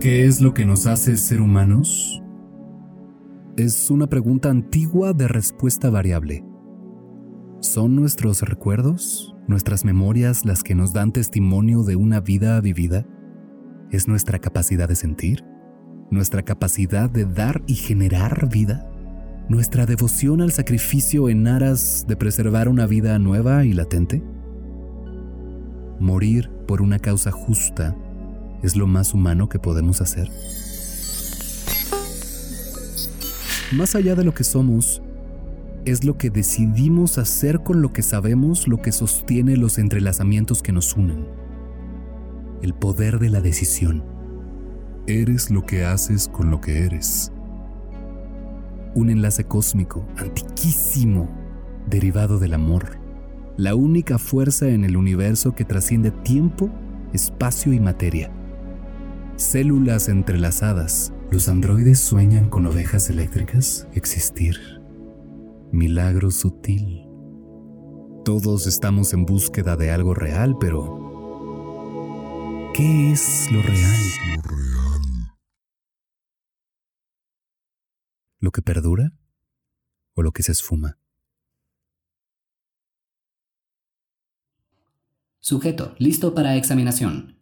[0.00, 2.22] ¿Qué es lo que nos hace ser humanos?
[3.56, 6.44] Es una pregunta antigua de respuesta variable.
[7.58, 13.08] ¿Son nuestros recuerdos, nuestras memorias las que nos dan testimonio de una vida vivida?
[13.90, 15.44] ¿Es nuestra capacidad de sentir?
[16.12, 18.88] ¿Nuestra capacidad de dar y generar vida?
[19.48, 24.22] ¿Nuestra devoción al sacrificio en aras de preservar una vida nueva y latente?
[25.98, 27.96] Morir por una causa justa
[28.62, 30.30] es lo más humano que podemos hacer.
[33.72, 35.02] Más allá de lo que somos,
[35.84, 40.72] es lo que decidimos hacer con lo que sabemos lo que sostiene los entrelazamientos que
[40.72, 41.26] nos unen.
[42.62, 44.04] El poder de la decisión.
[45.06, 47.32] Eres lo que haces con lo que eres.
[48.94, 51.30] Un enlace cósmico, antiquísimo,
[51.88, 52.98] derivado del amor.
[53.56, 56.70] La única fuerza en el universo que trasciende tiempo,
[57.12, 58.30] espacio y materia.
[59.38, 61.12] Células entrelazadas.
[61.30, 63.86] ¿Los androides sueñan con ovejas eléctricas?
[63.94, 64.58] Existir.
[65.70, 67.04] Milagro sutil.
[68.24, 70.98] Todos estamos en búsqueda de algo real, pero
[72.74, 73.96] ¿qué es lo real?
[74.34, 75.00] Lo real.
[78.40, 79.12] ¿Lo que perdura
[80.14, 80.98] o lo que se esfuma?
[85.38, 87.37] Sujeto, listo para examinación.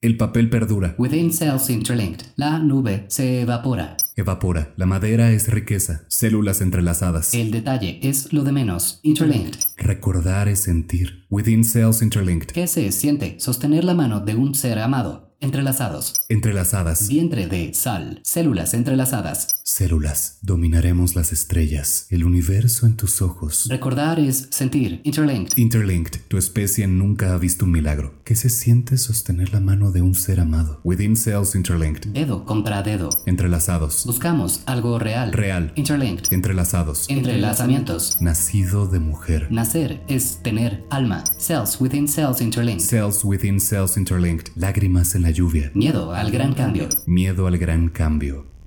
[0.00, 0.94] El papel perdura.
[0.96, 2.26] Within cells interlinked.
[2.36, 3.96] La nube se evapora.
[4.14, 4.72] Evapora.
[4.76, 6.04] La madera es riqueza.
[6.06, 7.34] Células entrelazadas.
[7.34, 9.00] El detalle es lo de menos.
[9.02, 9.58] Interlinked.
[9.76, 11.26] Recordar es sentir.
[11.30, 12.52] Within cells interlinked.
[12.52, 13.40] ¿Qué se siente?
[13.40, 15.34] Sostener la mano de un ser amado.
[15.40, 16.14] Entrelazados.
[16.28, 17.08] Entrelazadas.
[17.08, 18.20] Vientre de sal.
[18.22, 19.57] Células entrelazadas.
[19.78, 20.40] Células.
[20.42, 22.08] Dominaremos las estrellas.
[22.10, 23.68] El universo en tus ojos.
[23.70, 25.00] Recordar es sentir.
[25.04, 25.56] Interlinked.
[25.56, 26.18] Interlinked.
[26.26, 28.20] Tu especie nunca ha visto un milagro.
[28.24, 30.80] ¿Qué se siente sostener la mano de un ser amado?
[30.82, 32.08] Within cells interlinked.
[32.08, 33.08] Dedo contra dedo.
[33.24, 34.04] Entrelazados.
[34.04, 35.32] Buscamos algo real.
[35.32, 35.72] Real.
[35.76, 36.32] Interlinked.
[36.32, 37.08] Entrelazados.
[37.08, 38.20] Entrelazamientos.
[38.20, 39.46] Nacido de mujer.
[39.48, 41.22] Nacer es tener alma.
[41.38, 42.84] Cells within cells interlinked.
[42.84, 44.50] Cells within cells interlinked.
[44.56, 45.70] Lágrimas en la lluvia.
[45.72, 46.88] Miedo al gran cambio.
[47.06, 48.57] Miedo al gran cambio.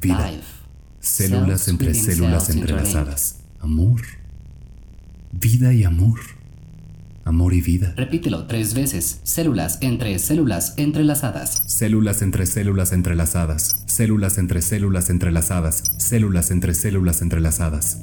[0.00, 0.30] Vida.
[1.00, 3.40] Células entre células entrelazadas.
[3.60, 4.00] Amor.
[5.32, 6.20] Vida y amor.
[7.24, 7.92] Amor y vida.
[7.96, 9.20] Repítelo tres veces.
[9.24, 11.64] Células entre células entrelazadas.
[11.66, 13.82] Células entre células entrelazadas.
[13.86, 15.82] Células entre células entrelazadas.
[15.98, 17.98] Células entre células entrelazadas.